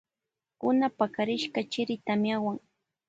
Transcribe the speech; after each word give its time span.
Kuna 0.59 0.87
pakarishka 0.89 1.59
chiri 1.71 1.97
tamiawan. 1.97 2.59